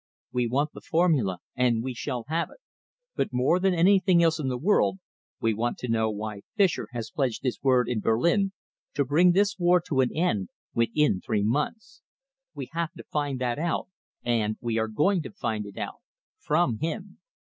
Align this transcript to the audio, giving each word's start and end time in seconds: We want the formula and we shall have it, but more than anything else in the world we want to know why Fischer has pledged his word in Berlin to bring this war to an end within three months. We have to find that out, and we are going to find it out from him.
We 0.33 0.47
want 0.47 0.71
the 0.73 0.81
formula 0.81 1.37
and 1.55 1.83
we 1.83 1.93
shall 1.93 2.23
have 2.27 2.49
it, 2.49 2.57
but 3.15 3.31
more 3.31 3.59
than 3.59 3.75
anything 3.75 4.23
else 4.23 4.39
in 4.39 4.47
the 4.47 4.57
world 4.57 4.97
we 5.39 5.53
want 5.53 5.77
to 5.77 5.87
know 5.87 6.09
why 6.09 6.41
Fischer 6.55 6.87
has 6.91 7.11
pledged 7.11 7.41
his 7.43 7.61
word 7.61 7.87
in 7.87 7.99
Berlin 7.99 8.51
to 8.95 9.05
bring 9.05 9.33
this 9.33 9.59
war 9.59 9.79
to 9.81 10.01
an 10.01 10.09
end 10.11 10.49
within 10.73 11.21
three 11.21 11.43
months. 11.43 12.01
We 12.55 12.69
have 12.71 12.91
to 12.93 13.03
find 13.11 13.39
that 13.41 13.59
out, 13.59 13.89
and 14.23 14.57
we 14.59 14.79
are 14.79 14.87
going 14.87 15.21
to 15.21 15.31
find 15.31 15.67
it 15.67 15.77
out 15.77 15.99
from 16.39 16.79
him. 16.79 17.19